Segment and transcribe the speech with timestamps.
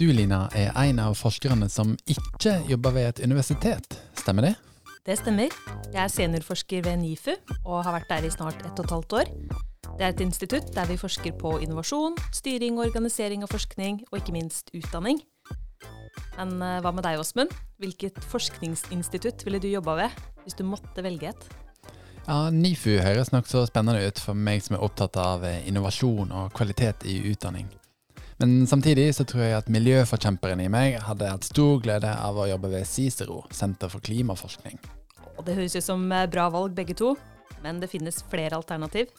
[0.00, 4.52] Du Lina er en av forskerne som ikke jobber ved et universitet, stemmer det?
[5.04, 5.52] Det stemmer.
[5.92, 7.34] Jeg er seniorforsker ved NIFU
[7.66, 9.32] og har vært der i snart ett og et halvt år.
[9.98, 14.22] Det er et institutt der vi forsker på innovasjon, styring og organisering av forskning, og
[14.22, 15.20] ikke minst utdanning.
[16.38, 17.52] Men eh, hva med deg, Åsmund?
[17.84, 21.44] Hvilket forskningsinstitutt ville du jobba ved, hvis du måtte velge et?
[22.24, 26.56] Ja, NIFU høres nokså spennende ut for meg som er opptatt av eh, innovasjon og
[26.56, 27.68] kvalitet i utdanning.
[28.40, 32.46] Men samtidig så tror jeg at miljøforkjemperen i meg hadde hatt stor glede av å
[32.48, 34.80] jobbe ved CICERO, Senter for klimaforskning.
[35.36, 37.12] Og det høres ut som eh, bra valg begge to,
[37.60, 39.12] men det finnes flere alternativ.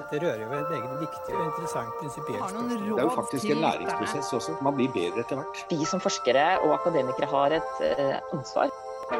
[0.00, 2.74] Dette rører jo ved et eget viktig og interessant prinsipielt spørsmål.
[2.74, 4.56] Det er jo faktisk en læringsprosess også.
[4.66, 5.62] Man blir bedre etter hvert.
[5.70, 8.74] Vi som forskere og akademikere har et eh, ansvar.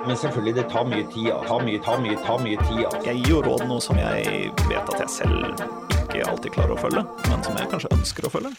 [0.09, 1.31] Men selvfølgelig, det tar mye tid.
[1.31, 3.01] Ta Tar mye, ta mye, ta mye tid.
[3.07, 6.81] Jeg gir jo råd nå som jeg vet at jeg selv ikke alltid klarer å
[6.81, 8.51] følge, men som jeg kanskje ønsker å følge.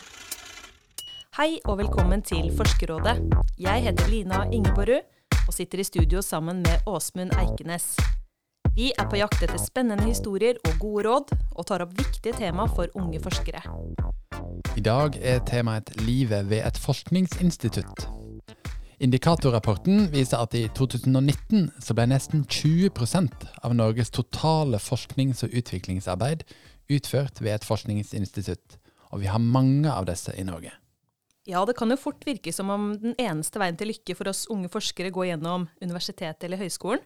[1.36, 3.18] Hei og velkommen til Forskerrådet.
[3.60, 5.02] Jeg heter Lina Ingeborg
[5.48, 7.94] og sitter i studio sammen med Åsmund Eikenes.
[8.76, 12.70] Vi er på jakt etter spennende historier og gode råd, og tar opp viktige tema
[12.72, 13.64] for unge forskere.
[14.80, 18.08] I dag er temaet livet ved et forskningsinstitutt.
[19.02, 26.46] Indikatorrapporten viser at i 2019 så ble nesten 20% av Norges totale forsknings- og utviklingsarbeid
[26.98, 28.78] utført ved et forskningsinstitutt,
[29.12, 30.74] og vi har mange av disse i Norge.
[31.50, 34.46] Ja, det kan jo fort virke som om den eneste veien til lykke for oss
[34.54, 37.02] unge forskere går gjennom universitetet eller høyskolen,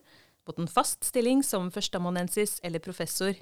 [0.46, 3.34] mot en fast stilling som førsteamanuensis eller professor.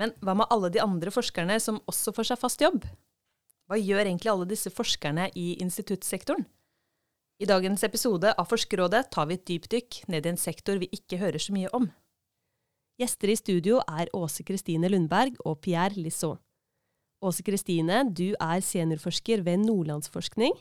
[0.00, 2.86] Men hva med alle de andre forskerne som også får seg fast jobb?
[3.68, 6.46] Hva gjør egentlig alle disse forskerne i instituttsektoren?
[7.42, 11.18] I dagens episode av Forskerrådet tar vi et dypdykk ned i en sektor vi ikke
[11.18, 11.88] hører så mye om.
[12.94, 16.38] Gjester i studio er Åse Kristine Lundberg og Pierre Lissot.
[17.24, 20.52] Åse Kristine, du er seniorforsker ved Nordlandsforskning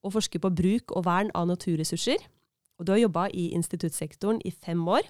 [0.00, 2.22] og forsker på bruk og vern av naturressurser.
[2.80, 5.04] Og du har jobba i instituttsektoren i fem år.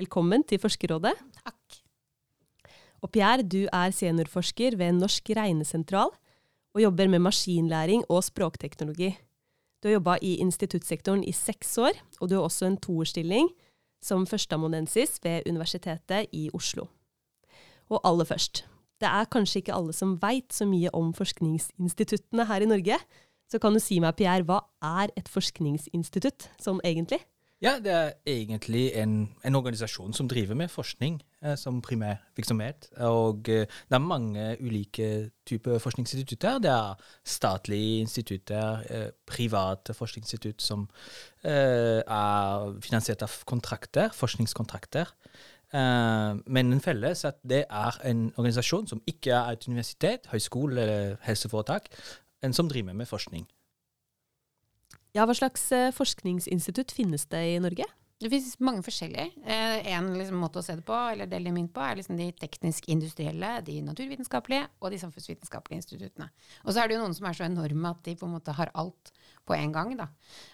[0.00, 1.12] Velkommen til Forskerrådet.
[1.42, 1.76] Takk.
[3.04, 6.08] Og Pierre, du er seniorforsker ved Norsk regnesentral
[6.72, 9.12] og jobber med maskinlæring og språkteknologi.
[9.82, 13.52] Du har jobba i instituttsektoren i seks år, og du har også en toerstilling
[14.04, 16.86] som førsteamanuensis ved Universitetet i Oslo.
[17.88, 18.64] Og aller først,
[19.00, 22.98] det er kanskje ikke alle som veit så mye om forskningsinstituttene her i Norge.
[23.50, 27.20] Så kan du si meg, Pierre, hva er et forskningsinstitutt sånn egentlig?
[27.62, 32.90] Ja, det er egentlig en, en organisasjon som driver med forskning eh, som primær virksomhet.
[33.06, 36.58] Og eh, det er mange ulike typer forskningsinstitutter.
[36.58, 40.88] Det er statlige institutter, eh, private forskningsinstitutt som
[41.44, 45.14] eh, er finansiert av kontrakter, forskningskontrakter.
[45.72, 50.82] Eh, men en felles at det er en organisasjon som ikke er et universitet, høyskole
[50.82, 51.88] eller helseforetak,
[52.42, 53.46] en som driver med forskning.
[55.14, 57.86] Ja, hva slags eh, forskningsinstitutt finnes det i Norge?
[58.18, 59.28] Det finnes mange forskjellige.
[59.46, 62.18] Eh, en liksom måte å se det på, eller dele dem inn på, er liksom
[62.18, 66.26] de teknisk-industrielle, de naturvitenskapelige og de samfunnsvitenskapelige instituttene.
[66.64, 68.56] Og så er det jo noen som er så enorme at de på en måte
[68.58, 69.12] har alt
[69.46, 69.94] på en gang.
[70.00, 70.08] Da.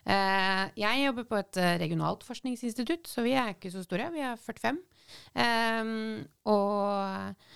[0.05, 4.11] Eh, jeg jobber på et regionalt forskningsinstitutt, så vi er ikke så store.
[4.13, 4.85] Vi er 45.
[5.41, 5.97] Eh,
[6.53, 7.49] og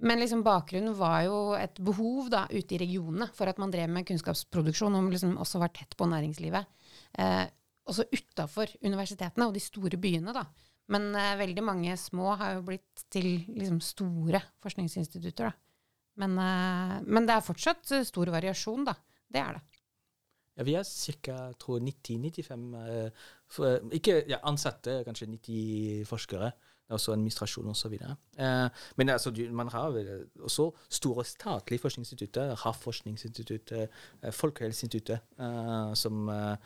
[0.00, 3.90] men liksom bakgrunnen var jo et behov da, ute i regionene for at man drev
[3.92, 6.68] med kunnskapsproduksjon og liksom også var tett på næringslivet.
[7.20, 7.44] Eh,
[7.90, 10.46] også utafor universitetene og de store byene, da.
[10.90, 15.52] Men eh, veldig mange små har jo blitt til liksom store forskningsinstitutter, da.
[16.20, 18.96] Men, eh, men det er fortsatt eh, stor variasjon, da.
[19.30, 19.80] Det er det.
[20.58, 20.88] Ja, vi er
[21.24, 21.36] ca.
[21.56, 26.50] 90-95 eh, Ikke ja, ansatte, kanskje 90 forskere.
[26.90, 27.94] Også administrasjon osv.
[27.94, 29.94] Eh, men altså, man har
[30.40, 32.54] også store statlige forskningsinstitutter.
[32.64, 33.88] Havforskningsinstituttet,
[34.22, 36.56] eh, Folkehelseinstituttet, eh, som eh,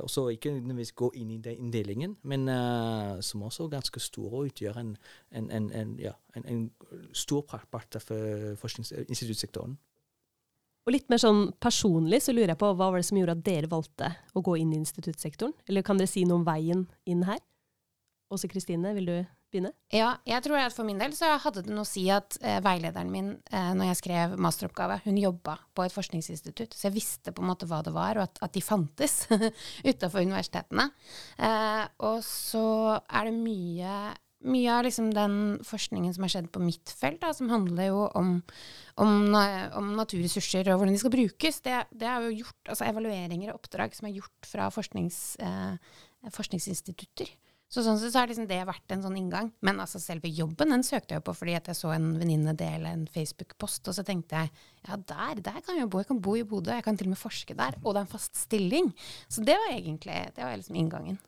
[0.00, 4.38] også ikke nødvendigvis går inn i den inndelingen, men eh, som også er ganske store
[4.38, 4.96] og utgjør en,
[5.30, 6.12] en, en, en, ja,
[7.12, 9.76] stor part av eh, forskningsinstituttsektoren.
[10.84, 13.44] Og litt mer sånn personlig så lurer jeg på hva var det som gjorde at
[13.46, 15.54] dere valgte å gå inn i instituttsektoren?
[15.68, 17.40] Eller kan dere si noe om veien inn her?
[18.32, 19.16] Åse Kristine, vil du
[19.54, 19.72] begynne?
[19.94, 22.58] Ja, jeg tror at for min del så hadde det noe å si at eh,
[22.64, 27.34] veilederen min, eh, når jeg skrev masteroppgave, hun jobba på et forskningsinstitutt, så jeg visste
[27.34, 29.24] på en måte hva det var, og at, at de fantes
[29.90, 30.90] utafor universitetene.
[31.38, 32.66] Eh, og så
[32.98, 33.96] er det mye
[34.44, 38.02] mye av liksom den forskningen som har skjedd på mitt felt, da, som handler jo
[38.18, 38.34] om,
[39.00, 39.14] om,
[39.78, 43.62] om naturressurser og hvordan de skal brukes, det, det er jo gjort, altså evalueringer og
[43.62, 45.96] oppdrag som er gjort fra forsknings, eh,
[46.34, 47.32] forskningsinstitutter.
[47.74, 49.48] Så sånn sett så har liksom det vært en sånn inngang.
[49.66, 52.54] Men altså selve jobben den søkte jeg jo på fordi at jeg så en venninne
[52.54, 54.52] dele en Facebook-post, og så tenkte jeg
[54.86, 55.98] ja, der, der kan jeg bo.
[55.98, 57.74] Jeg kan bo i Bodø, jeg kan til og med forske der.
[57.82, 58.92] Og det er en fast stilling.
[59.26, 61.18] Så det var egentlig det var liksom inngangen.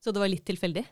[0.00, 0.86] Så det var litt tilfeldig?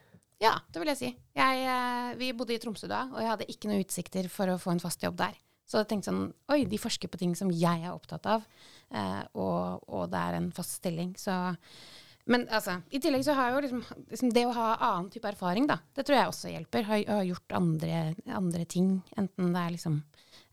[0.44, 1.10] Ja, det vil jeg si.
[1.38, 4.60] Jeg, eh, vi bodde i Tromsø da, og jeg hadde ikke noen utsikter for å
[4.60, 5.38] få en fast jobb der.
[5.66, 8.44] Så jeg tenkte sånn Oi, de forsker på ting som jeg er opptatt av,
[8.92, 11.16] eh, og, og det er en fast stilling.
[11.16, 11.32] Så
[12.26, 15.68] men altså, i tillegg så har jo liksom, liksom det å ha annen type erfaring,
[15.70, 16.86] da, det tror jeg også hjelper.
[16.88, 20.00] Har, har gjort andre, andre ting, enten det er liksom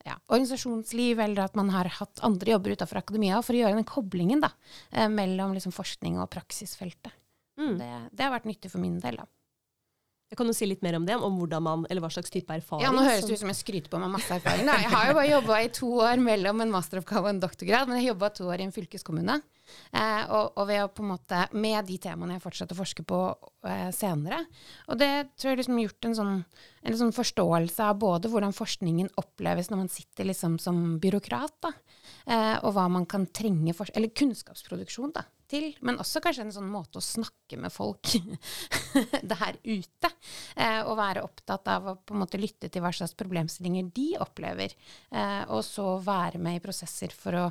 [0.05, 3.89] ja, organisasjonsliv, eller at man har hatt andre jobber utenfor akademia, for å gjøre den
[3.89, 4.51] koblingen da,
[4.91, 7.15] eh, mellom liksom forskning og praksisfeltet.
[7.57, 7.77] Mm.
[7.79, 9.27] Det, det har vært nyttig for min del, da.
[10.33, 12.49] Jeg kan jo si litt mer om det, om hvordan man, eller hva slags type
[12.49, 12.87] erfaring.
[12.87, 14.65] Ja, nå høres det ut som jeg skryter på meg masse erfaring.
[14.65, 14.79] Da.
[14.81, 18.01] Jeg har jo bare jobba i to år mellom en masteroppgave og en doktorgrad, men
[18.01, 19.35] jeg jobba to år i en fylkeskommune.
[19.93, 23.05] Eh, og, og ved å på en måte, med de temaene jeg fortsatte å forske
[23.05, 23.19] på
[23.69, 24.41] eh, senere.
[24.89, 26.33] Og det tror jeg liksom gjort en sånn,
[26.81, 31.73] en sånn forståelse av både hvordan forskningen oppleves når man sitter liksom som byråkrat, da,
[32.25, 36.53] eh, og hva man kan trenge for, eller kunnskapsproduksjon da, til, men også kanskje en
[36.55, 38.13] sånn måte å snakke med folk
[39.33, 40.11] der ute.
[40.55, 44.09] Eh, og være opptatt av å på en måte lytte til hva slags problemstillinger de
[44.23, 44.75] opplever.
[45.11, 47.47] Eh, og så være med i prosesser for å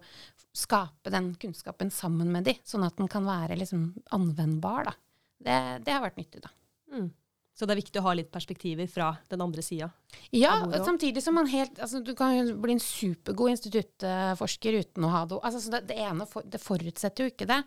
[0.52, 4.90] skape den kunnskapen sammen med de, sånn at den kan være liksom anvendbar.
[4.90, 4.96] Da.
[5.42, 6.52] Det, det har vært nyttig, da.
[6.92, 7.10] Mm.
[7.52, 9.90] Så det er viktig å ha litt perspektiver fra den andre sida.
[10.32, 10.54] Ja,
[10.84, 15.40] samtidig som man helt altså, Du kan bli en supergod instituttforsker uten å ha det.
[15.44, 17.60] Altså, det, det ene for, det forutsetter jo ikke det.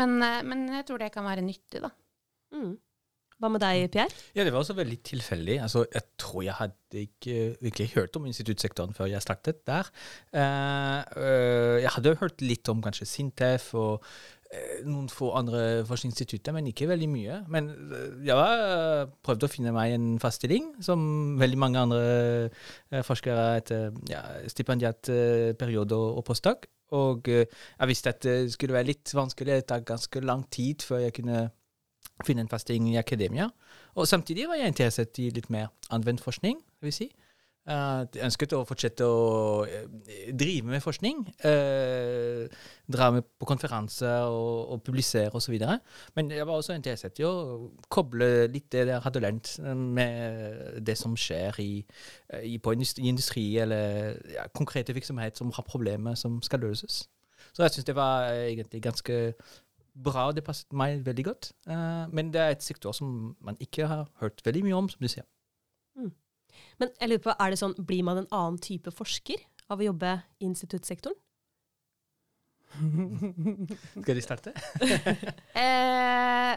[0.00, 1.92] Men, eh, men jeg tror det kan være nyttig, da.
[2.52, 2.76] Mm.
[3.40, 4.12] Hva med deg, Pierre?
[4.36, 5.54] Ja, det var også veldig tilfeldig.
[5.64, 9.88] Altså, jeg tror jeg hadde ikke virkelig hørt om instituttsektoren før jeg startet der.
[10.34, 14.04] Uh, uh, jeg hadde hørt litt om kanskje Sintef og
[14.86, 17.38] noen få andre forskningsinstitutter, men ikke veldig mye.
[17.52, 22.02] Men øh, jeg har prøvde å finne meg en fast stilling, som veldig mange andre
[22.90, 26.66] eh, forskere etter ja, stipendiatperiode og, postdag.
[26.98, 30.82] Og eh, jeg visste at det skulle være litt vanskelig, det tar ganske lang tid
[30.86, 31.46] før jeg kunne
[32.26, 33.48] finne en fast stilling i akademia.
[33.94, 37.10] Og samtidig var jeg interessert i litt mer anvendt forskning, vil si.
[37.70, 39.18] Jeg ønsket å fortsette å
[39.62, 39.84] eh,
[40.34, 41.20] drive med forskning.
[41.46, 42.48] eh,
[42.90, 45.54] dra med på konferanser og, og publisere osv.
[46.16, 50.80] Men jeg var også interessert i å koble litt det jeg hadde lært, eh, med
[50.86, 51.70] det som skjer i,
[52.42, 57.04] i, industri, i industri, eller ja, konkrete virksomhet som har problemer som skal løses.
[57.52, 59.20] Så jeg syns det var egentlig ganske
[59.94, 61.52] bra, det passet meg veldig godt.
[62.12, 65.08] Men det er et sektor som man ikke har hørt veldig mye om, som du
[65.10, 65.26] sier.
[66.80, 69.90] Men jeg lurer på, er det sånn, Blir man en annen type forsker av å
[69.90, 71.18] jobbe i instituttsektoren?
[74.02, 74.54] Skal de starte?
[75.60, 76.54] Eh,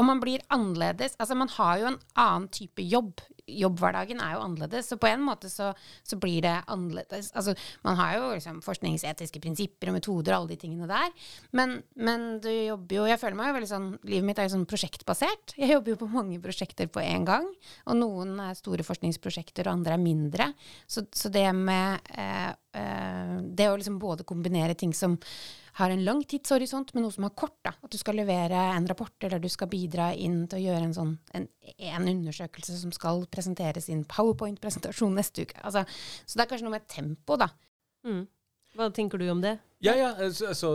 [0.00, 3.20] om man blir annerledes Altså, man har jo en annen type jobb.
[3.44, 5.70] Jobbhverdagen er jo annerledes, så på en måte så,
[6.06, 7.30] så blir det annerledes.
[7.36, 7.54] Altså,
[7.84, 11.10] man har jo liksom forskningsetiske prinsipper og metoder og alle de tingene der,
[11.56, 14.54] men, men du jobber jo Jeg føler meg jo veldig sånn Livet mitt er jo
[14.54, 15.54] sånn prosjektbasert.
[15.60, 17.50] Jeg jobber jo på mange prosjekter på en gang,
[17.88, 20.48] og noen er store forskningsprosjekter, og andre er mindre.
[20.86, 22.50] Så, så det med eh,
[22.80, 25.18] eh, Det å liksom både kombinere ting som
[25.78, 27.56] har en lang tidshorisont, men noe som har kort.
[27.66, 27.72] da.
[27.82, 30.94] At du skal levere en rapport, eller du skal bidra inn til å gjøre en
[30.94, 31.48] sånn en,
[31.90, 35.58] en undersøkelse som skal presenteres i en powerpoint-presentasjon neste uke.
[35.66, 35.82] Altså,
[36.22, 37.50] så det er kanskje noe med tempo, da.
[38.06, 38.22] Mm.
[38.74, 39.56] Hva tenker du om det?
[39.84, 40.70] Ja, ja, altså, altså,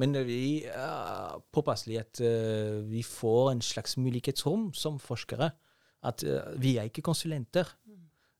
[0.00, 5.50] men vi er påpasselige at uh, vi får en slags mulighetsrom som forskere.
[6.04, 7.68] At uh, vi er ikke konsulenter.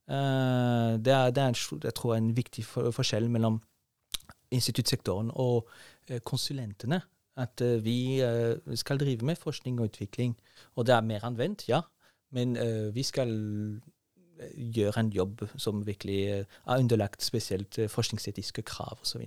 [0.08, 3.60] Uh, det, er, det er en, jeg tror en viktig for, forskjell mellom
[4.52, 5.68] instituttsektoren og
[6.08, 7.00] eh, konsulentene.
[7.40, 10.36] At eh, vi eh, skal drive med forskning og utvikling.
[10.76, 11.82] Og det er mer anvendt, ja.
[12.32, 12.54] Men
[12.96, 13.28] vi skal
[14.56, 19.26] gjøre en jobb som virkelig er underlagt spesielt forskningsetiske krav osv.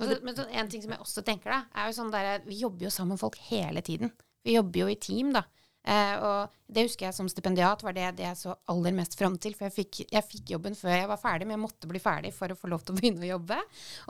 [0.00, 2.94] Men en ting som jeg også tenker, da, er jo sånn der, vi jobber jo
[2.94, 4.14] sammen med folk hele tiden.
[4.48, 5.44] Vi jobber jo i team, da.
[5.88, 9.38] Eh, og det husker jeg som stipendiat var det, det jeg så aller mest fram
[9.40, 9.56] til.
[9.56, 12.34] For jeg fikk, jeg fikk jobben før jeg var ferdig, men jeg måtte bli ferdig
[12.36, 13.60] for å få lov til å begynne å jobbe.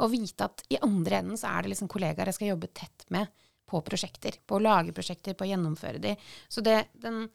[0.02, 3.06] Og vite at i andre enden så er det liksom kollegaer jeg skal jobbe tett
[3.14, 3.30] med
[3.68, 4.40] på prosjekter.
[4.49, 6.16] På å lage prosjekter, på å gjennomføre de.
[6.49, 7.26] Så det, den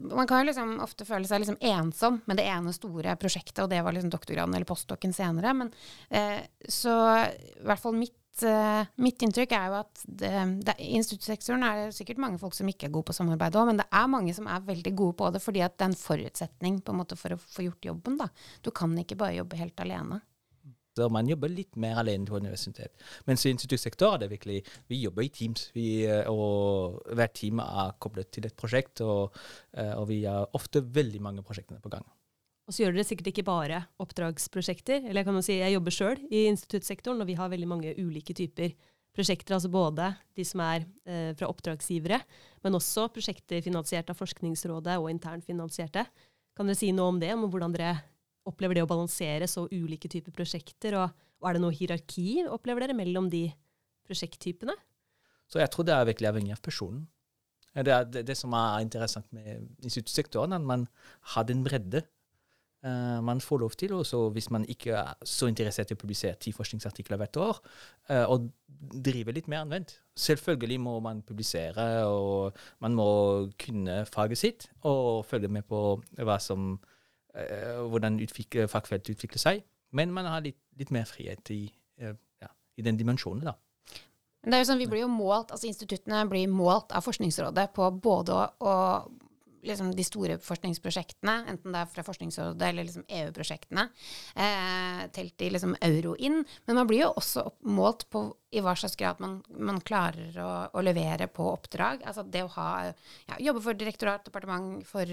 [0.00, 3.70] man kan jo liksom ofte føle seg liksom ensom med det ene store prosjektet, og
[3.72, 5.52] det var liksom doktorgraden eller postdokken senere.
[5.54, 5.72] Men,
[6.08, 6.94] eh, så
[7.28, 10.32] i hvert fall mitt, eh, mitt inntrykk er jo at det,
[10.66, 13.70] det, i instituttsektoren er det sikkert mange folk som ikke er gode på samarbeid òg,
[13.70, 16.02] men det er mange som er veldig gode på det, fordi at det er en
[16.02, 18.18] forutsetning på en måte for å få gjort jobben.
[18.20, 18.30] Da.
[18.64, 20.20] Du kan ikke bare jobbe helt alene.
[20.94, 22.92] Så man jobber litt mer alene på universitet.
[23.26, 25.70] Mens i instituttsektoren er det virkelig Vi jobber i teams.
[25.74, 29.34] Vi, eh, og hvert team er koblet til et prosjekt, og,
[29.74, 32.06] eh, og vi har ofte veldig mange prosjekter på gang.
[32.64, 35.04] Og så gjør dere sikkert ikke bare oppdragsprosjekter.
[35.04, 37.92] Eller jeg kan jo si jeg jobber sjøl i instituttsektoren, og vi har veldig mange
[38.00, 38.72] ulike typer
[39.14, 39.56] prosjekter.
[39.56, 42.22] Altså både de som er eh, fra oppdragsgivere,
[42.64, 46.06] men også prosjekter finansiert av Forskningsrådet og internfinansierte.
[46.56, 47.98] Kan dere si noe om det, om hvordan dere
[48.48, 50.96] opplever det å balansere så ulike typer prosjekter?
[51.00, 53.46] Og, og er det noe hierarki, opplever dere, mellom de
[54.08, 54.76] prosjekttypene?
[55.50, 57.04] Så jeg tror det er virkelig avhengig av personen.
[57.74, 60.86] Det er det, det som er interessant med instituttsektoren, at man
[61.34, 62.04] har den bredde.
[62.84, 66.36] Eh, man får lov til, også hvis man ikke er så interessert i å publisere
[66.36, 67.60] ti forskningsartikler hvert år,
[68.10, 68.50] uh, og
[69.06, 69.94] drive litt mer anvendt.
[70.20, 72.52] Selvfølgelig må man publisere, og
[72.84, 73.08] man må
[73.56, 75.80] kunne faget sitt, og følge med på
[76.44, 76.74] som,
[77.32, 79.64] uh, hvordan utvikle, fagfeltet utvikler seg.
[79.96, 81.62] Men man har litt, litt mer frihet i,
[82.02, 83.56] ja, i den dimensjonen, da.
[84.44, 87.86] Det er jo sånn, vi blir jo målt, altså Instituttene blir målt av Forskningsrådet på
[88.04, 88.74] både å, å
[89.64, 93.88] liksom de store forskningsprosjektene, enten det er fra Forskningsrådet eller liksom EU-prosjektene,
[94.36, 96.42] eh, telt i liksom euro inn.
[96.66, 100.50] Men man blir jo også målt på i hva slags grad man, man klarer å,
[100.70, 102.04] å, levere på oppdrag.
[102.06, 105.10] Altså det å ha ja, Jobbe for direktorat, departement, for,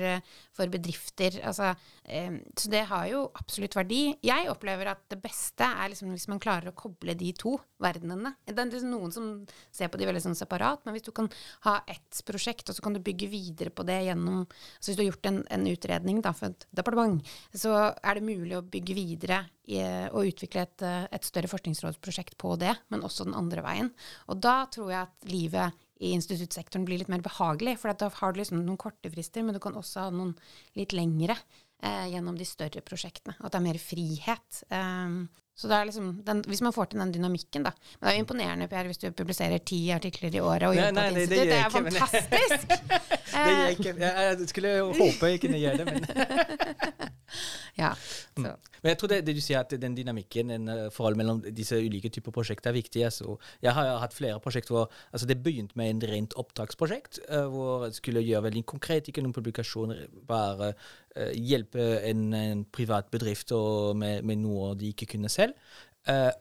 [0.56, 1.40] for bedrifter.
[1.48, 1.72] Altså,
[2.06, 4.04] eh, så det har jo absolutt verdi.
[4.26, 8.34] Jeg opplever at det beste er liksom hvis man klarer å koble de to verdenene.
[8.46, 9.30] Det er liksom noen som
[9.74, 11.30] ser på de veldig sånn separat, men hvis du kan
[11.66, 14.46] ha ett prosjekt, og så kan du bygge videre på det gjennom
[14.80, 17.22] så Hvis du har gjort en, en utredning da, for et departement,
[17.54, 19.80] så er det mulig å bygge videre i,
[20.12, 20.84] og utvikle et,
[21.14, 23.92] et større forskningsrådsprosjekt på det, men også den andre veien.
[24.32, 28.34] Og da tror jeg at livet i instituttsektoren blir litt mer behagelig, for da har
[28.34, 30.34] du liksom noen korte frister, men du kan også ha noen
[30.78, 33.38] litt lengre eh, gjennom de større prosjektene.
[33.40, 34.64] At det er mer frihet.
[34.74, 35.24] Um,
[35.62, 37.72] så det er liksom den, Hvis man får til den dynamikken, da.
[38.00, 40.98] Men det er jo imponerende, Per, hvis du publiserer ti artikler i året og jobber
[40.98, 41.52] på et institutt.
[41.52, 42.68] Det, er fantastisk!
[43.36, 43.96] det gjør jeg ikke.
[44.02, 47.12] Jeg skulle håpe jeg kunne gjøre det, men
[47.82, 47.94] Ja.
[48.38, 48.44] Mm.
[48.82, 51.78] Men jeg tror det, det, du sier, at den dynamikken, den forholdet forhold mellom disse
[51.80, 53.04] ulike typer prosjekter, er viktig.
[53.08, 53.38] Altså.
[53.64, 57.86] Jeg har hatt flere prosjekter hvor altså Det begynte med en rent opptaksprosjekt, uh, hvor
[57.86, 63.52] jeg skulle gjøre veldig konkret, ikke noen publikasjoner, bare uh, hjelpe en, en, privat bedrift
[63.56, 65.56] og, med, med, noe de ikke kunne selv.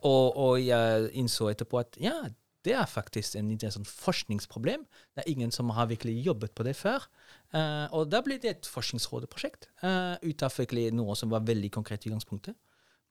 [0.02, 2.14] Og, og, jeg innså etterpå at ja,
[2.64, 4.85] det er faktisk en interessant forskningsproblem.
[5.14, 7.06] Det er ingen som har virkelig jobbet på det før.
[7.50, 10.59] Uh, og da ble det et forskningsrådeprosjekt uh, ut av
[10.95, 12.54] noe som var veldig konkret i utgangspunktet.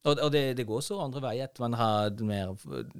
[0.07, 2.53] Og, og det, det, går også andre veier, at man har mer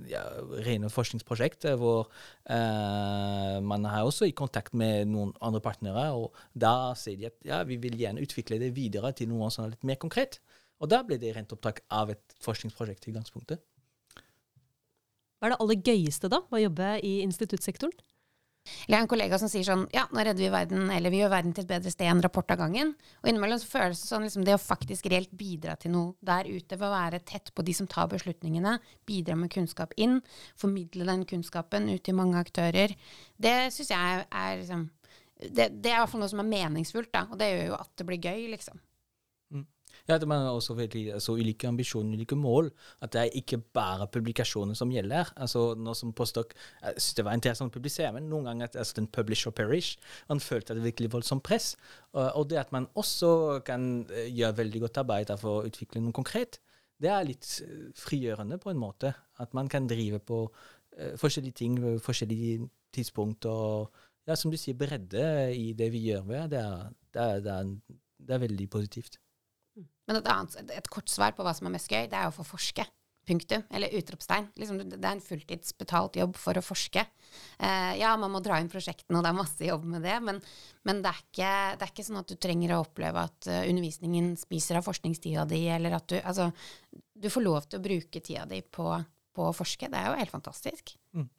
[0.10, 0.24] ja,
[0.66, 2.10] rene forskningsprosjekter hvor
[2.52, 7.40] uh, man er også i kontakt med noen andre partnere, og da sier de at
[7.48, 10.42] ja, vi vil gjerne utvikle det videre til noe som er litt mer konkret.
[10.84, 13.64] Og da ble det rent opptak av et forskningsprosjekt i utgangspunktet.
[15.40, 17.96] Hva er det aller gøyeste da å jobbe i instituttsektoren?
[18.88, 21.34] Jeg har en kollega som sier sånn Ja, nå redder vi verden, eller vi gjør
[21.34, 22.94] verden til et bedre sted, en rapport av gangen.
[23.22, 26.50] Og innimellom så føles det sånn liksom det å faktisk reelt bidra til noe der
[26.50, 28.78] ute, ved å være tett på de som tar beslutningene,
[29.10, 30.20] bidra med kunnskap inn,
[30.60, 32.96] formidle den kunnskapen ut til mange aktører,
[33.38, 34.88] det syns jeg er liksom
[35.40, 37.24] det, det, er i hvert fall noe som er meningsfullt, da.
[37.32, 38.80] Og det gjør jo at det blir gøy, liksom.
[40.10, 42.72] Ja, det er også veldig altså, ulike ambisjoner, ulike mål.
[43.06, 45.30] At det er ikke bare publikasjoner som gjelder.
[45.38, 48.96] Altså, nå som postdoc, Jeg synes det var interessant å publisere, men noen ganger altså,
[48.98, 50.00] den publish or perish.
[50.30, 51.76] Man følte det virkelig voldsomt press.
[52.14, 56.12] Og, det at man også kan uh, gjøre veldig godt arbeid for å utvikle noe
[56.12, 56.58] konkret,
[57.00, 59.14] det er litt uh, frigjørende på en måte.
[59.38, 62.66] At man kan drive på uh, forskjellige ting ved forskjellige
[62.98, 63.46] tidspunkt.
[63.46, 63.94] Og
[64.26, 66.34] ja, som du sier, bredde i det vi gjør.
[66.50, 67.74] Det er, det er, det er,
[68.26, 69.22] det er veldig positivt.
[70.10, 72.34] Men et, annet, et kort svar på hva som er mest gøy, det er å
[72.34, 72.86] få forske.
[73.30, 73.62] Punktum.
[73.70, 74.48] Eller utropstegn.
[74.58, 77.04] Liksom, det er en fulltidsbetalt jobb for å forske.
[77.62, 80.40] Eh, ja, man må dra inn prosjektene, og det er masse jobb med det, men,
[80.88, 83.60] men det, er ikke, det, er ikke, sånn at du trenger å oppleve at uh,
[83.70, 86.50] undervisningen spiser av forskningstida di, eller at du Altså,
[87.14, 88.88] du får lov til å bruke tida di på,
[89.36, 89.92] på å forske.
[89.92, 90.96] Det er jo helt fantastisk.
[91.14, 91.30] Mm.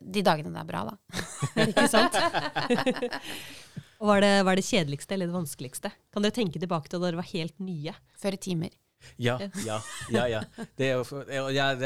[0.00, 1.24] De dagene det er bra, da.
[1.70, 2.20] ikke sant?
[4.00, 5.90] Og hva er, det, hva er, det, kjedeligste eller det vanskeligste?
[6.12, 7.92] Kan dere tenke tilbake til da dere var helt nye?
[8.20, 8.72] Føre timer.
[9.16, 9.78] Ja, ja,
[10.12, 10.26] ja.
[10.28, 10.40] ja.
[10.76, 11.78] Det er jeg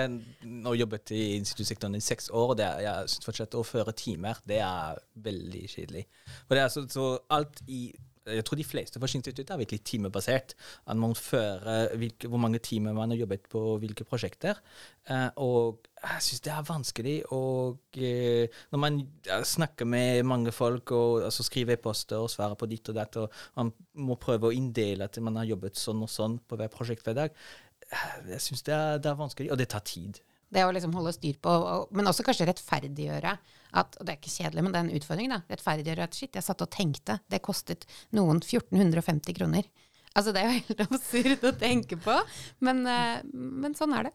[0.65, 3.95] har jobbet i instituttsektoren i seks år, og det er, jeg syns fortsatt å føre
[3.99, 6.05] timer det er veldig kjedelig.
[6.47, 7.87] For det er så, så alt i
[8.27, 10.55] jeg tror de fleste forskningsinstitutter er virkelig timebasert.
[10.87, 14.61] At man fører hvilke, hvor mange timer man har jobbet på hvilke prosjekter.
[15.11, 17.17] Uh, og jeg syns det er vanskelig.
[17.37, 19.03] Og uh, når man
[19.45, 23.45] snakker med mange folk og altså, skriver e-poster og svarer på ditt og datt, og
[23.57, 27.05] man må prøve å inndele at man har jobbet sånn og sånn på hver prosjekt
[27.07, 27.45] hver dag
[28.31, 30.21] jeg syns det, det er vanskelig, og det tar tid.
[30.55, 31.53] Det å liksom holde styr på,
[31.97, 33.35] men også kanskje rettferdiggjøre
[33.75, 35.41] at, og det er ikke kjedelig, men det er en utfordring, da.
[35.51, 39.71] Rettferdiggjøre at shit, jeg satt og tenkte, det kostet noen 1450 kroner.
[40.15, 42.21] Altså det er jo helt absurd å tenke på,
[42.67, 44.15] men, eh, men sånn er det.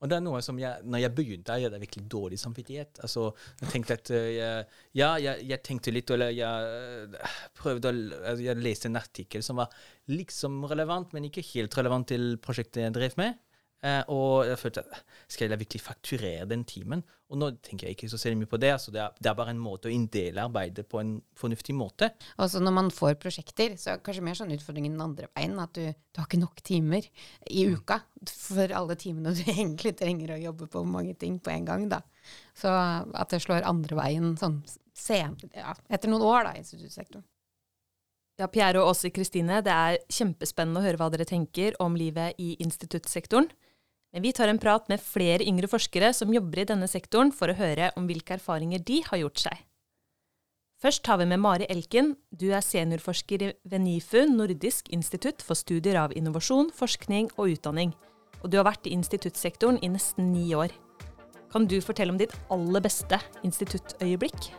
[0.00, 3.02] Og det er noe som jeg, når jeg begynte, jeg hadde virkelig dårlig samvittighet.
[3.04, 3.26] Altså,
[3.60, 4.64] jeg tenkte at eh, jeg,
[4.96, 9.44] Ja, jeg, jeg tenkte litt, eller jeg eh, prøvde å altså, Jeg leste en artikkel
[9.44, 9.74] som var
[10.10, 13.36] liksom relevant, men ikke helt relevant til prosjektet jeg drev med.
[13.80, 14.82] Eh, og jeg følte
[15.30, 17.02] skal jeg virkelig fakturere den timen?
[17.30, 18.72] Og nå tenker jeg ikke så særlig mye på det.
[18.74, 22.10] Altså det er, det er bare en måte å inndele arbeidet på en fornuftig måte.
[22.36, 25.30] Og så når man får prosjekter, så er det kanskje mer sånn utfordringen den andre
[25.38, 27.06] veien, at du, du har ikke nok timer
[27.48, 28.00] i uka
[28.34, 32.02] for alle timene du egentlig trenger å jobbe på mange ting på en gang, da.
[32.58, 34.60] Så at det slår andre veien sånn
[35.00, 37.24] sent, ja, etter noen år da, i instituttsektoren.
[38.40, 42.38] Ja, Pierre og Åse Kristine, det er kjempespennende å høre hva dere tenker om livet
[42.40, 43.50] i instituttsektoren.
[44.10, 47.50] Men vi tar en prat med flere yngre forskere som jobber i denne sektoren, for
[47.50, 49.66] å høre om hvilke erfaringer de har gjort seg.
[50.80, 52.14] Først tar vi med Mari Elken.
[52.32, 57.92] Du er seniorforsker ved NIFU, Nordisk institutt for studier av innovasjon, forskning og utdanning.
[58.40, 60.72] Og du har vært i instituttsektoren i nesten ni år.
[61.52, 64.50] Kan du fortelle om ditt aller beste instituttøyeblikk?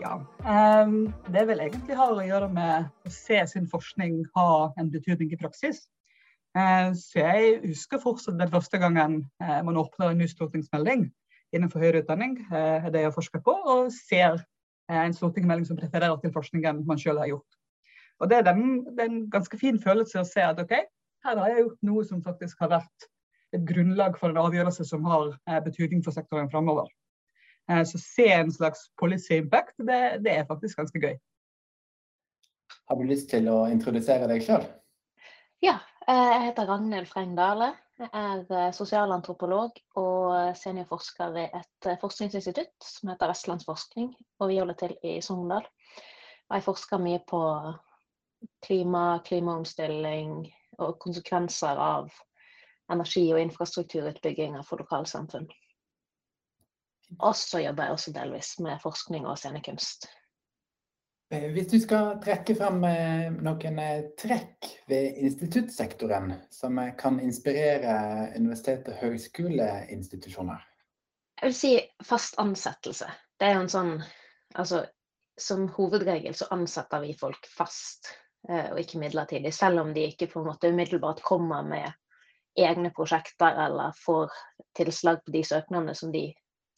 [0.00, 0.20] Ja.
[0.44, 5.32] ehm, det vil egentlig ha å gjøre med å se sin forskning ha en betydning
[5.32, 5.88] i praksis.
[6.56, 11.08] Eh, så jeg husker fortsatt den første gangen eh, man åpner en ny stortingsmelding
[11.54, 14.40] innenfor høyere utdanning, eh, det jeg har forsket på, og ser
[14.88, 17.58] en stortingsmelding som refererer til forskningen man selv har gjort.
[18.20, 20.72] Og det er, den, det er en ganske fin følelse å se at OK,
[21.26, 23.08] her har jeg gjort noe som faktisk har vært
[23.54, 25.34] et grunnlag for en avgjørelse som har
[25.66, 26.88] betydning for sektoren framover.
[27.70, 31.18] Eh, Så se en slags policy impact, det, det er faktisk ganske gøy.
[32.86, 34.64] Har du lyst til å introdusere deg sjøl?
[35.64, 35.80] Ja,
[36.14, 37.72] jeg heter Ragnhild Freng Dale.
[37.98, 44.58] Jeg er eh, sosialantropolog og seniorforsker ved et eh, forskningsinstitutt som heter Vestlandsforskning, og vi
[44.60, 45.66] holder til i Sogndal.
[46.52, 47.40] Jeg forsker mye på
[48.62, 50.36] klima, klimaomstilling
[50.78, 52.12] og konsekvenser av
[52.92, 55.48] energi- og infrastrukturutbygginger for lokalsamfunn.
[57.18, 60.06] Og så jobber jeg også delvis med forskning og scenekunst.
[61.30, 67.96] Eh, Hvis du skal trekke frem eh, noen eh, trekk ved instituttsektoren som kan inspirere
[68.36, 70.60] universitet- og høyskoleinstitusjoner?
[71.40, 71.72] Jeg vil si
[72.06, 73.10] fast ansettelse.
[73.36, 73.98] Det er jo en sånn
[74.56, 74.86] Altså,
[75.36, 78.06] som hovedregel så ansetter vi folk fast,
[78.46, 79.50] og ikke midlertidig.
[79.52, 81.90] Selv om de ikke på en måte umiddelbart kommer med
[82.56, 84.32] egne prosjekter eller får
[84.78, 86.30] tilslag på de søknadene som de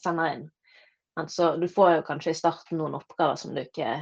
[0.03, 0.49] sender inn.
[1.21, 3.93] Altså, du får jo kanskje i starten noen oppgaver som du ikke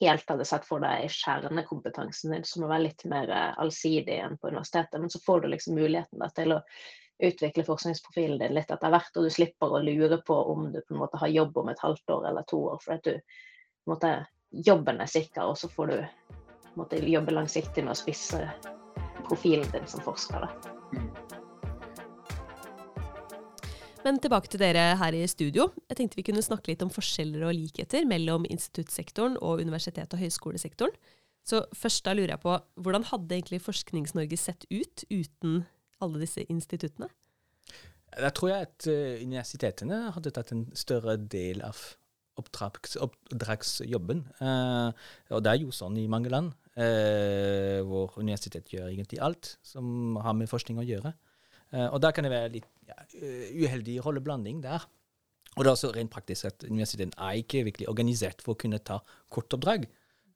[0.00, 4.38] helt hadde sett for deg kjernekompetansen din, som må være litt mer eh, allsidig enn
[4.40, 5.00] på universitetet.
[5.00, 6.60] Men så får du liksom muligheten da, til å
[7.20, 10.96] utvikle forskningsprofilen din litt etter hvert, og du slipper å lure på om du på
[10.96, 12.80] en måte har jobb om et halvt år eller to år.
[12.84, 14.12] For at du, på en måte,
[14.50, 18.46] jobben er sikker, og så får du på en måte, jobbe langsiktig med å spisse
[19.26, 20.48] profilen din som forsker.
[20.48, 21.19] Da.
[24.00, 25.66] Men tilbake til dere her i studio.
[25.90, 30.22] Jeg tenkte vi kunne snakke litt om forskjeller og likheter mellom instituttsektoren og universitet- og
[30.22, 30.94] høyskolesektoren.
[31.44, 35.64] Så først da lurer jeg på, hvordan hadde egentlig Forsknings-Norge sett ut uten
[36.00, 37.10] alle disse instituttene?
[38.16, 41.78] Da tror jeg at eh, universitetene hadde tatt en større del av
[42.40, 44.24] oppdrags, oppdragsjobben.
[44.40, 49.58] Eh, og det er jo sånn i mange land, eh, hvor universitet gjør egentlig alt
[49.62, 51.14] som har med forskning å gjøre.
[51.72, 54.86] Eh, og da kan det være litt ja, eh, uheldig rolleblanding der.
[55.56, 58.78] Og det er også rent praktisk at universiteten er ikke virkelig organisert for å kunne
[58.86, 59.00] ta
[59.34, 59.88] kortoppdrag.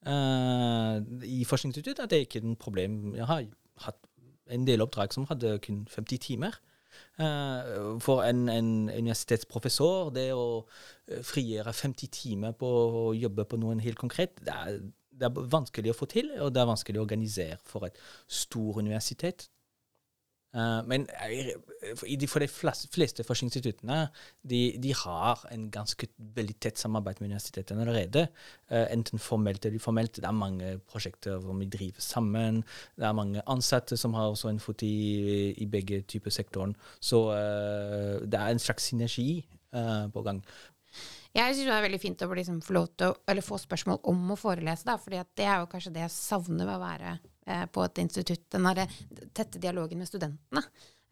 [0.05, 3.15] Uh, I forskningsinstituttet er det ikke noe problem.
[3.17, 3.47] Jeg har
[3.87, 4.01] hatt
[4.53, 6.59] en del oppdrag som hadde kun 50 timer.
[7.17, 10.67] Uh, for en, en universitetsprofessor, det å
[11.25, 14.83] frigjøre 50 timer på å jobbe på noe helt konkret, det er,
[15.15, 18.83] det er vanskelig å få til, og det er vanskelig å organisere for et stor
[18.83, 19.49] universitet.
[20.55, 21.49] Eh, men eh,
[21.99, 22.45] for de- for
[22.95, 24.09] fleste forskningsinstituttene
[24.47, 28.29] de, de har en ganske veldig tett samarbeid med universitetene allerede.
[28.71, 30.15] eh, enten formelt eller uformelt.
[30.21, 32.63] Det er mange prosjekter hvor vi driver sammen.
[32.97, 36.77] Det er mange ansatte som har også en fot i, i begge typer sektoren.
[37.01, 37.25] Så
[38.25, 39.45] det er en slags synergi
[40.15, 40.43] på gang.
[41.35, 44.95] Jeg syns det er veldig fint å liksom få å, få spørsmål om å forelese,
[45.03, 48.47] fordi det er jo kanskje det jeg savner ved å være eh, på et institutt.
[48.53, 48.87] Den derre
[49.37, 50.63] tette dialogen med studentene.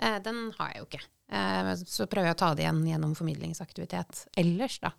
[0.03, 1.03] Eh, den har jeg jo ikke.
[1.33, 4.93] Eh, så prøver jeg å ta det igjen gjennom formidlingsaktivitet ellers, da.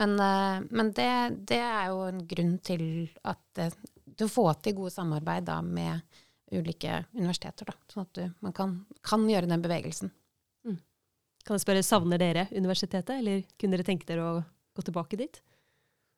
[0.00, 1.10] Men, eh, men det,
[1.50, 2.84] det er jo en grunn til
[3.22, 3.80] at eh,
[4.14, 6.20] Du får til gode samarbeid da med
[6.54, 7.66] ulike universiteter.
[7.66, 10.12] Da, sånn at du, man kan, kan gjøre den bevegelsen.
[11.44, 14.36] Kan jeg spørre, Savner dere universitetet, eller kunne dere tenke dere å
[14.76, 15.42] gå tilbake dit?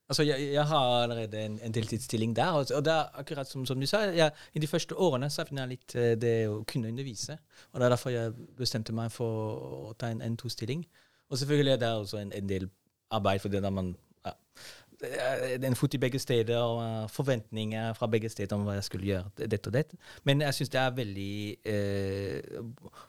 [0.08, 3.64] Altså, jeg, jeg har allerede en, en deltidsstilling der, og, og det er akkurat som,
[3.66, 6.92] som du sa, jeg, i de første årene savner jeg litt eh, det å kunne
[6.92, 7.38] undervise.
[7.72, 10.86] Og det er derfor jeg bestemte meg for å ta en N2-stilling.
[11.30, 12.68] Og selvfølgelig er det også en, en del
[13.10, 14.36] arbeid for det der man ja,
[15.00, 18.76] det er en fot i begge steder, og uh, forventninger fra begge steder om hva
[18.78, 19.98] jeg skulle gjøre, dette og dette.
[20.24, 21.32] Men jeg syns det er veldig
[21.72, 22.60] eh,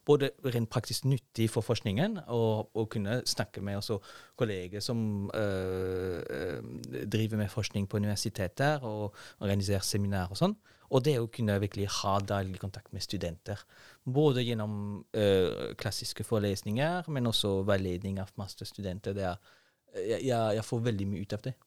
[0.06, 4.00] både rent praktisk nyttig for forskningen å kunne snakke med også
[4.40, 10.58] kolleger som eh, eh, driver med forskning på universiteter og organiserer seminarer og sånn.
[10.88, 13.60] Og det å kunne virkelig ha daglig kontakt med studenter.
[14.08, 19.20] Både gjennom eh, klassiske forelesninger, men også veiledning av masterstudenter.
[19.20, 19.56] Er,
[19.98, 21.58] jeg, jeg får veldig mye ut av det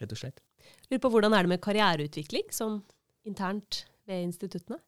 [0.00, 0.42] rett og slett.
[0.88, 2.80] Lurer på Hvordan er det med karriereutvikling sånn
[3.28, 4.80] internt ved instituttene?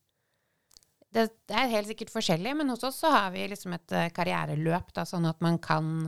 [1.10, 4.06] Det, det, er helt sikkert forskjellig, men hos oss så har vi liksom et uh,
[4.14, 6.06] karriereløp, da, sånn at man kan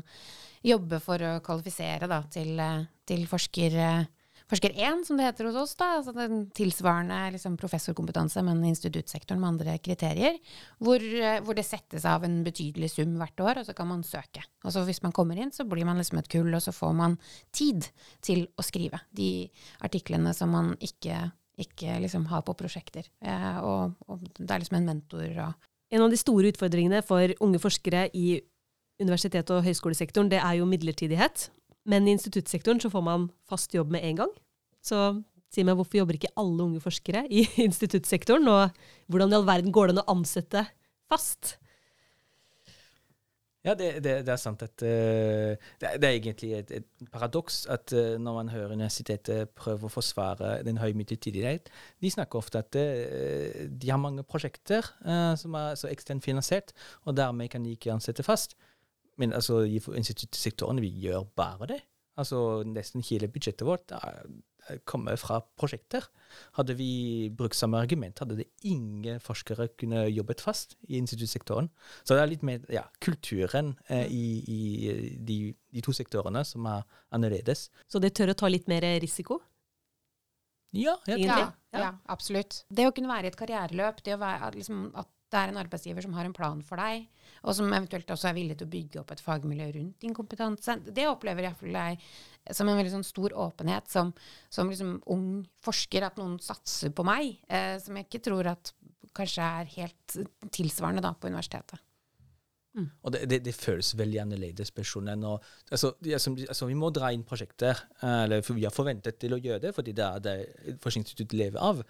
[0.63, 4.22] jobbe for å kvalifisere da, til, uh, til forsker, uh,
[4.53, 5.75] forsker 1, som det heter hos oss.
[5.81, 10.39] da, altså den Tilsvarende liksom, professorkompetanse, men instituttsektoren med andre kriterier.
[10.83, 14.05] Hvor, eh, hvor, det settes av en betydelig sum hvert år, og så kan man
[14.05, 14.45] søke.
[14.65, 16.93] Og så Hvis man kommer inn, så blir man liksom et kull, og så får
[16.95, 17.19] man
[17.53, 17.89] tid
[18.21, 19.49] til å skrive de
[19.81, 23.09] artiklene som man ikke, ikke liksom har på prosjekter.
[23.25, 25.29] Eh, og, og, det er liksom en mentor.
[25.47, 28.41] Og en av de store utfordringene for unge forskere i
[29.01, 31.49] universitet- og høyskolesektoren, det er jo midlertidighet.
[31.89, 34.37] Men i instituttsektoren så får man fast jobb med en gang.
[34.83, 34.99] Så
[35.53, 38.47] si meg, hvorfor jobber ikke alle unge forskere i instituttsektoren?
[38.49, 40.67] Og hvordan i all verden går det an å ansette
[41.11, 41.57] fast?
[43.63, 47.61] Ja, det, det, det er sant at uh, det, det, er egentlig et, et paradoks
[47.71, 51.71] at uh, når man hører universitetet prøve å forsvare den høye midlertidighet
[52.03, 54.89] De snakker ofte at uh, de har mange prosjekter
[55.39, 56.75] som er så eksternt finansiert,
[57.07, 58.57] og dermed kan de ikke ansette fast.
[59.21, 61.83] Men altså, i instituttsektoren vi gjør bare det.
[62.21, 63.93] Altså, Nesten hele budsjettet vårt
[64.85, 66.05] kommer fra prosjekter.
[66.57, 71.69] Hadde vi brukt samme argument, hadde det ingen forskere kunne jobbet fast i instituttsektoren.
[72.05, 74.61] Så det er litt mer ja, kulturen eh, i, i
[75.19, 75.39] de,
[75.73, 77.69] de, to sektorene som er annerledes.
[77.91, 79.41] Så det tør å ta litt mer risiko?
[80.73, 82.63] Ja, ja, ja, ja, absolutt.
[82.73, 85.61] Det å kunne være i et karriereløp, det å være, liksom, at det er en
[85.63, 87.09] arbeidsgiver som har en plan for deg,
[87.43, 90.79] og som eventuelt også er villig til å bygge opp et fagmiljø rundt din kompetanse.
[90.87, 94.13] Det opplever iallfall jeg som en veldig sånn stor åpenhet som,
[94.53, 95.29] som liksom ung
[95.65, 98.75] forsker, at noen satser på meg, eh, som jeg ikke tror at
[99.17, 100.21] kanskje er helt
[100.55, 101.83] tilsvarende da på universitetet.
[102.73, 102.87] Mm.
[103.05, 104.71] Og det, det, det, føles veldig annerledes.
[104.71, 105.25] personen.
[105.29, 109.37] Og, altså, altså, vi må dra inn prosjekter, eh, eller for vi har forventet til
[109.37, 110.37] å gjøre det, fordi det er det
[110.83, 111.83] forskningsinstituttet lever av.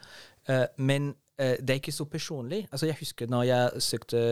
[0.51, 1.13] Uh, men
[1.61, 2.63] det er ikke så personlig.
[2.71, 4.23] Altså, jeg husker når jeg søkte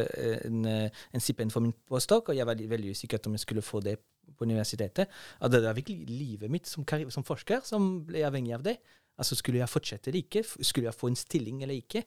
[0.46, 3.80] en, en stipend for min postdoc, og jeg var veldig usikker om jeg skulle få
[3.84, 3.96] det
[4.38, 5.06] på universitetet.
[5.40, 8.76] at Det var virkelig livet mitt som, som forsker som ble avhengig av det.
[9.18, 10.44] Altså, Skulle jeg fortsette eller ikke?
[10.62, 12.04] Skulle jeg få en stilling eller ikke?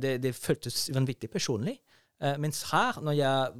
[0.00, 1.78] Det, det føltes vanvittig personlig.
[2.20, 3.52] Uh, mens her, når jeg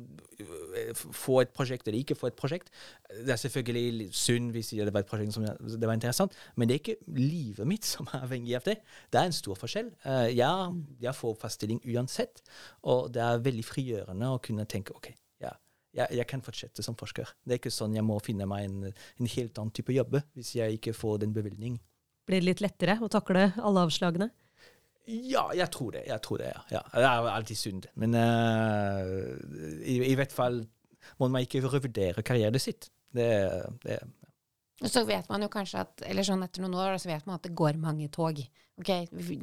[0.45, 2.67] uh, får et prosjekt eller ikke får et prosjekt
[3.09, 6.77] Det er selvfølgelig synd hvis det var et prosjekt som det var interessant, men det
[6.77, 8.77] er ikke livet mitt som er avhengig av det.
[9.09, 9.89] Det er en stor forskjell.
[10.37, 10.53] Ja,
[11.01, 12.43] jeg får faststilling uansett,
[12.83, 15.11] og det er veldig frigjørende å kunne tenke OK,
[15.43, 15.55] ja,
[15.97, 17.33] jeg, jeg, kan fortsette som forsker.
[17.45, 20.55] Det er ikke sånn jeg må finne meg en, en helt annen type jobb hvis
[20.61, 21.81] jeg ikke får den bevilgningen.
[22.29, 24.31] Blir det litt lettere å takle alle avslagene?
[25.09, 26.05] Ja, jeg tror det.
[26.07, 26.63] Jeg tror det, ja.
[26.77, 26.83] ja.
[26.95, 27.89] Det er alltid synd.
[27.99, 29.07] Men uh,
[29.81, 30.61] i, i, hvert fall
[31.19, 32.91] må man ikke revurdere karrieren sitt.
[33.11, 33.31] Det,
[33.83, 33.99] det
[34.89, 37.45] så vet man jo kanskje at eller sånn etter noen år så vet man at
[37.45, 38.39] det går mange tog.
[38.81, 38.91] Ok,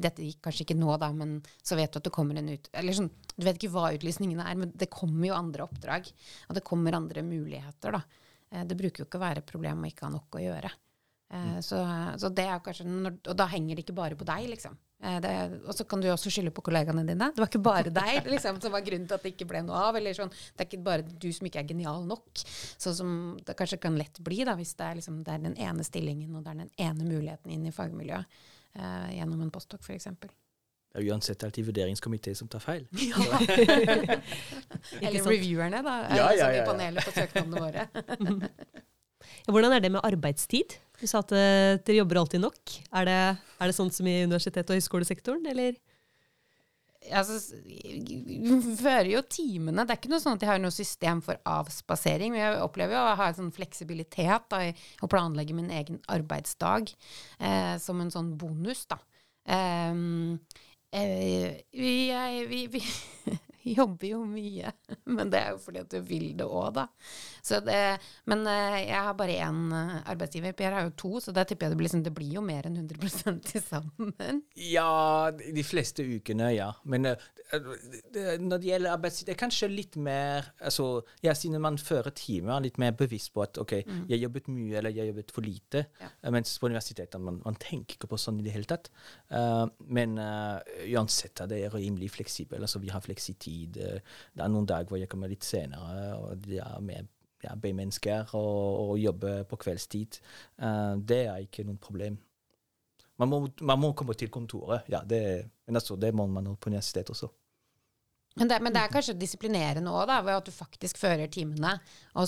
[0.02, 2.66] Dette gikk kanskje ikke nå, da, men så vet du at det kommer en ut...
[2.74, 6.10] Eller sånn, Du vet ikke hva utlysningene er, men det kommer jo andre oppdrag.
[6.48, 8.02] Og det kommer andre muligheter, da.
[8.50, 10.72] Eh, det bruker jo ikke å være et problem å ikke ha nok å gjøre.
[11.28, 11.54] Mm.
[11.62, 11.78] Så,
[12.16, 14.74] så, det er kanskje Og da henger det ikke bare på deg, liksom.
[14.98, 15.32] Eh, det,
[15.62, 17.28] og så kan du også skylde på kollegaene dine.
[17.34, 19.84] Det var ikke bare deg liksom, som var grunnen til at det ikke ble noe
[19.88, 19.98] av.
[19.98, 22.42] eller sånn, Det er ikke bare du som ikke er genial nok.
[22.80, 23.12] Sånn som
[23.46, 26.34] det kanskje kan lett bli da, hvis det er, liksom, det er den ene stillingen
[26.34, 28.42] og det er den ene muligheten inn i fagmiljøet
[28.74, 30.10] eh, gjennom en postdoc f.eks.
[30.88, 32.86] Det er uansett alltid vurderingskomité som tar feil.
[32.96, 33.20] Ja.
[35.04, 35.96] Eller reviewerne, da.
[36.08, 36.62] Ja, ja, ja, ja.
[36.62, 37.86] I panelet på søknadene våre.
[39.52, 40.78] Hvordan er det med arbeidstid?
[40.98, 42.74] Du sa at uh, dere jobber alltid nok.
[42.98, 43.20] Er det,
[43.58, 45.78] er det sånn som i universitet- og høyskolesektoren, eller?
[47.14, 47.38] Altså,
[48.80, 49.86] fører jo timene.
[49.86, 52.34] Det er ikke noe sånn at jeg har noe system for avspasering.
[52.34, 54.64] Men jeg opplever jo å ha en sånn fleksibilitet da,
[55.02, 58.86] å planlegge min egen arbeidsdag eh, som en sånn bonus.
[58.90, 58.98] da.
[59.48, 60.40] Um,
[60.92, 62.80] Eh, vi, jeg, vi, vi
[63.78, 64.72] jobber jo mye,
[65.16, 66.86] men det er jo fordi at du vil det òg, da.
[67.44, 67.78] Så det,
[68.28, 70.56] men eh, jeg har bare én eh, arbeidsgiver.
[70.58, 72.68] Per har jo to, så da tipper jeg det blir, liksom, det blir jo mer
[72.68, 74.42] enn 100 til sammen.
[74.58, 76.70] Ja, de fleste ukene, ja.
[76.88, 77.28] Men eh,
[78.12, 82.12] det, når det gjelder arbeidstid, det er kanskje litt mer altså, ja, Siden man fører
[82.16, 84.04] timer, er litt mer bevisst på at OK, Mm.
[84.10, 85.84] jeg jobbet mye, eller jeg jobbet for lite.
[86.02, 86.08] Ja.
[86.34, 88.90] Mens på universitetet man, man tenker ikke på sånn i det hele tatt.
[89.32, 92.62] Uh, men uh, uansett er rimelig fleksibel.
[92.64, 93.57] Altså, vi har fleksitid.
[93.66, 94.00] Eh,
[94.34, 97.10] det er noen dager hvor jeg kommer litt senere, og det er med
[97.44, 100.20] ja, B-mennesker og, og jobber på kveldstid.
[100.58, 102.18] Uh, det er ikke noe problem.
[103.18, 105.20] Man må, man må komme til kontoret, ja, det,
[105.66, 107.30] men altså, det må man på universitetet også.
[108.38, 111.72] Men det, men det er kanskje disiplinerende òg, ved at du faktisk fører timene.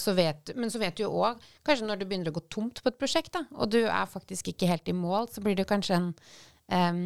[0.00, 2.80] Så vet, men så vet du jo òg, kanskje når det begynner å gå tomt
[2.82, 5.68] på et prosjekt, da, og du er faktisk ikke helt i mål, så blir det
[5.70, 6.08] kanskje en
[6.74, 7.04] em,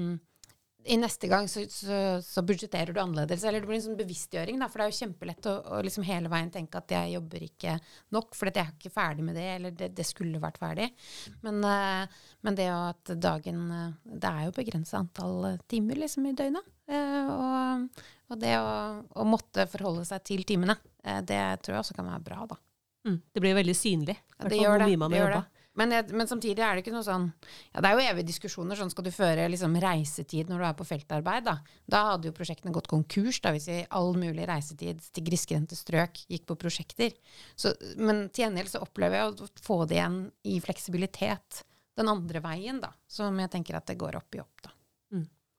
[0.85, 3.45] i neste gang så, så, så budsjetterer du annerledes.
[3.45, 6.05] Eller det blir en sånn bevisstgjøring, da, for det er jo kjempelett å, å liksom
[6.07, 7.77] hele veien tenke at jeg jobber ikke
[8.17, 10.91] nok, for jeg er ikke ferdig med det, eller det, det skulle vært ferdig.
[11.47, 16.29] Men, eh, men det at dagen eh, Det er jo begrensa antall eh, timer liksom
[16.29, 16.71] i døgnet.
[16.85, 18.73] Og, og det å,
[19.17, 20.77] å måtte forholde seg til timene,
[21.25, 22.59] det tror jeg også kan være bra, da.
[23.09, 23.17] Mm.
[23.33, 24.19] Det blir veldig synlig.
[24.37, 24.91] Ja, Det gjør det.
[24.93, 25.64] det gjør det.
[25.79, 27.25] Men, jeg, men samtidig er det ikke noe sånn
[27.73, 28.79] ja, Det er jo evige diskusjoner.
[28.79, 31.49] Sånn skal du føre liksom, reisetid når du er på feltarbeid.
[31.49, 31.57] Da,
[31.91, 36.23] da hadde jo prosjektene gått konkurs da, hvis vi all mulig reisetid til grisgrendte strøk
[36.31, 37.17] gikk på prosjekter.
[37.59, 41.65] Så, men til gjengjeld så opplever jeg å få det igjen i fleksibilitet
[41.99, 42.95] den andre veien, da.
[43.11, 44.75] Som jeg tenker at det går opp i opp, da.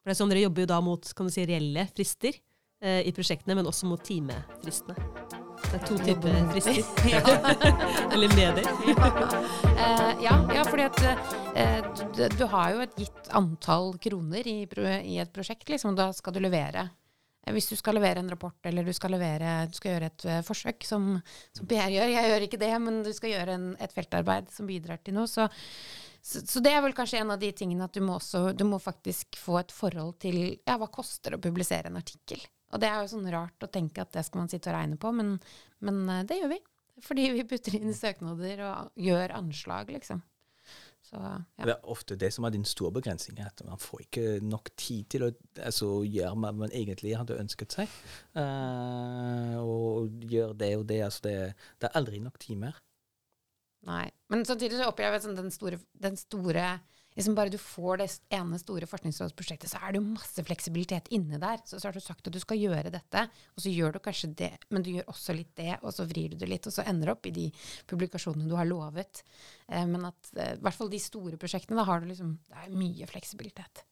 [0.06, 2.36] For det er sånn Dere jobber jo da mot kan du si, reelle frister
[2.78, 5.35] eh, i prosjektene, men også mot timefristene.
[5.66, 6.82] Det er to typer frister.
[7.12, 7.22] Ja.
[8.12, 8.68] Eller medier.
[9.76, 11.00] Eh, ja, ja, fordi at
[11.54, 11.84] eh,
[12.16, 15.92] du, du har jo et gitt antall kroner i, i et prosjekt, liksom.
[15.98, 16.86] Da skal du levere.
[17.44, 20.26] Eh, Hvis du skal levere en rapport, eller du skal, levere, du skal gjøre et
[20.48, 21.10] forsøk, som,
[21.54, 24.66] som PR gjør, jeg gjør ikke det, men du skal gjøre en, et feltarbeid som
[24.72, 25.46] bidrar til noe, så,
[26.24, 28.64] så, så det er vel kanskje en av de tingene at du må også, du
[28.66, 32.40] må faktisk få et forhold til, ja, hva koster å publisere en artikkel?
[32.74, 34.98] Og det er jo sånn rart å tenke at det skal man sitte og regne
[35.00, 35.36] på, men,
[35.86, 36.62] men eh, det gjør vi.
[37.06, 40.24] Fordi vi putter inn søknader og gjør anslag, liksom.
[41.06, 41.62] Så, ja.
[41.62, 45.06] Det er ofte det som er din store begrensning, at man får ikke nok tid
[45.14, 45.30] til å
[45.62, 47.92] altså, gjøre hva man egentlig hadde ønsket seg.
[48.34, 50.98] Uh, og gjøre det og det.
[51.06, 51.36] Altså det,
[51.78, 52.80] det er aldri nok timer.
[53.86, 54.08] Nei.
[54.32, 56.66] Men samtidig så opplever jeg sånn den store, den store
[57.16, 61.40] liksom Bare du får det ene store forskningsrådsprosjektet, så er det jo masse fleksibilitet inne
[61.42, 61.62] der.
[61.64, 63.24] Så, så har du sagt at du skal gjøre dette,
[63.56, 66.34] og så gjør du kanskje det, men du gjør også litt det, og så vrir
[66.34, 67.46] du det litt, og så ender det opp i de
[67.88, 69.24] publikasjonene du har lovet.
[69.68, 72.62] Eh, men at eh, i hvert fall de store prosjektene, da har du liksom Det
[72.62, 73.84] er mye fleksibilitet.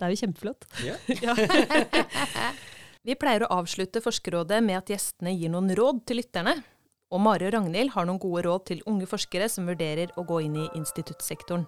[0.00, 0.68] Det er jo kjempeflott.
[0.86, 0.98] Ja.
[1.20, 1.34] Ja.
[3.00, 6.58] Vi pleier å avslutte Forskerrådet med at gjestene gir noen råd til lytterne.
[7.10, 10.42] Og Mari og Ragnhild har noen gode råd til unge forskere som vurderer å gå
[10.44, 11.64] inn i instituttsektoren.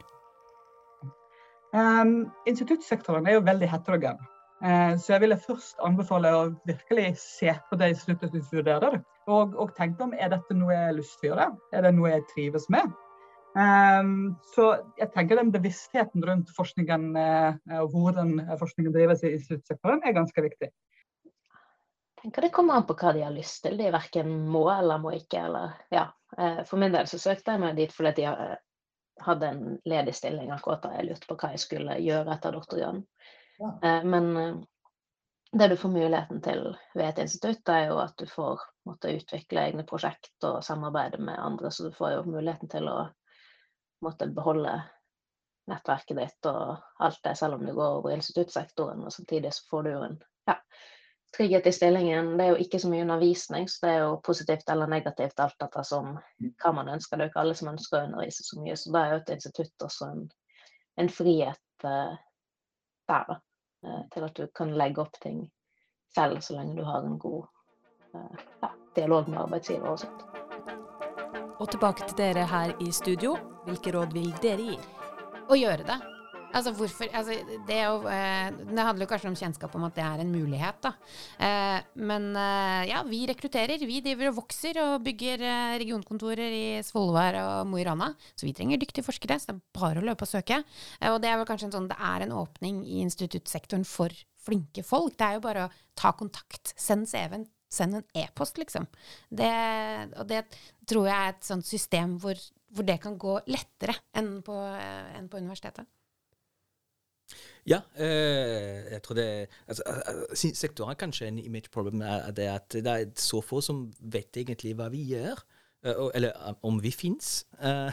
[1.72, 4.18] Um, instituttsektoren er jo veldig heterogen.
[4.62, 9.56] Uh, så jeg ville først anbefale å virkelig se på det instituttet du studerer, og,
[9.56, 11.48] og tenke om er dette noe jeg har lyst til å gjøre.
[11.72, 12.92] Er det noe jeg trives med?
[13.52, 17.50] Um, så jeg tenker den bevisstheten rundt forskningen uh,
[17.82, 20.70] og hvordan forskningen drives i instituttsektoren, er ganske viktig.
[22.22, 23.80] Jeg tenker det kommer an på hva de har lyst til.
[23.80, 25.40] De verken må eller må ikke.
[25.48, 26.04] Eller, ja.
[26.38, 28.52] Eh, For min del så søkte jeg meg dit fordi eh,
[29.20, 33.02] hadde en ledig stilling akkurat da jeg lurte på hva jeg skulle gjøre etter doktorgraden.
[33.58, 33.72] Ja.
[33.82, 34.54] Eh, Men eh,
[35.52, 39.66] det du får muligheten til ved et institutt, er jo at du får måtte utvikle
[39.66, 42.98] egne prosjekt og samarbeide med andre, så du får jo muligheten til å
[44.02, 44.80] måtte beholde
[45.70, 49.04] nettverket ditt og alt det, selv om du går over i instituttsektoren.
[49.04, 50.16] Og samtidig så får du jo en
[50.48, 50.56] ja,
[51.36, 52.36] trygghet i stillingen.
[52.38, 55.64] Det er jo ikke så mye undervisning, så det er jo positivt eller negativt alt
[55.64, 56.12] etter som
[56.62, 57.16] hva man ønsker.
[57.16, 59.22] Det er jo ikke alle som ønsker å undervise så mye, så da er jo
[59.22, 60.26] et institutt også en,
[61.00, 62.14] en frihet uh,
[63.08, 63.34] der,
[63.86, 65.42] eh, til at du kan legge opp ting
[66.14, 67.48] selv, så lenge du har en god
[68.14, 70.28] uh, ja, dialog med arbeidsgiver og sånt.
[71.62, 73.36] Og tilbake til dere her i studio.
[73.62, 74.80] Hvilke råd vil dere gi?
[75.46, 76.11] Å gjøre det.
[76.52, 77.36] Altså hvorfor altså
[77.66, 80.80] det, jo, eh, det handler jo kanskje om kjennskap om at det er en mulighet,
[80.84, 80.92] da.
[81.46, 83.80] Eh, men eh, ja, vi rekrutterer.
[83.88, 85.44] Vi driver og vokser og bygger
[85.80, 88.12] regionkontorer i Svolvær og Mo i Rana.
[88.36, 90.60] Så vi trenger dyktige forskere, så det er bare å løpe og søke.
[91.08, 94.12] Og det er vel kanskje en sånn, det er en åpning i instituttsektoren for
[94.42, 95.16] flinke folk.
[95.16, 96.74] Det er jo bare å ta kontakt.
[96.76, 97.48] Send CV-en.
[97.72, 98.84] Send en e-post, liksom.
[99.32, 99.48] Det,
[100.20, 100.42] og det
[100.84, 102.36] tror jeg er et sånt system hvor,
[102.68, 104.58] hvor det kan gå lettere enn på,
[105.16, 105.88] enn på universitetet.
[107.62, 109.26] Ja, eh, jeg tror det
[109.70, 112.02] altså, eh, Sektoren har kanskje en image problem.
[112.02, 115.44] Er det at det er så få som vet egentlig hva vi gjør.
[115.82, 117.44] Uh, eller um, om vi fins.
[117.58, 117.90] Uh,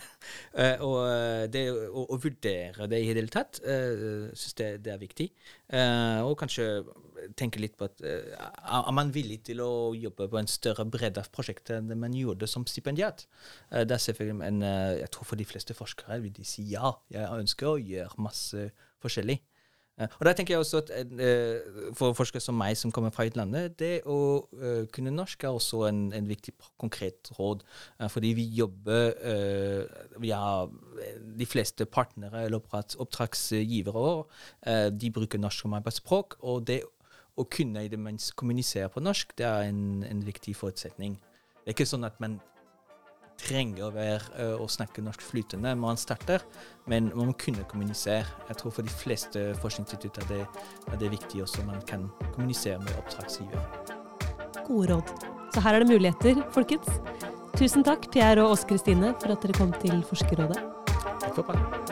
[0.85, 5.25] og det å, å, vurdere det i det hele tatt, syns det, det, er viktig.
[6.21, 6.67] og kanskje
[7.37, 11.31] tenke litt på at er man villig til å jobbe på en større bredde av
[11.33, 13.25] prosjektet enn man gjorde som stipendiat?
[13.73, 14.61] det er selvfølgelig en,
[15.01, 18.69] Jeg tror for de fleste forskere vil de si ja, jeg ønsker å gjøre masse
[19.01, 19.41] forskjellig.
[19.99, 23.27] Eh, og da tenker jeg også at uh, For forskere som meg, som kommer fra
[23.27, 24.19] utlandet, det å
[24.93, 27.63] kunne norsk er også en, en viktig konkret råd.
[28.11, 29.13] Fordi vi jobber
[30.21, 30.69] Vi har
[31.39, 34.23] de fleste partnere eller oppdragsgivere
[34.91, 36.39] de bruker norsk som arbeidsspråk.
[36.41, 36.81] Og det
[37.39, 41.17] å kunne i det minste kommunisere på norsk, det er en, en viktig forutsetning.
[41.63, 42.39] Det er ikke sånn at man
[43.39, 46.43] trenger å være å snakke norsk flytende når man starter,
[46.89, 48.27] men man må kunne kommunisere.
[48.49, 52.79] Jeg tror for de fleste forskningsinstitutter er det, er det viktig også man kan kommunisere
[52.83, 53.95] med oppdragsgiver.
[54.67, 55.13] Gode råd.
[55.53, 56.99] Så her er det muligheter, folkens.
[57.57, 60.61] Tusen takk, Pierre og Åse Kristine, for at dere kom til Forskerrådet.
[61.19, 61.88] Takk for praten.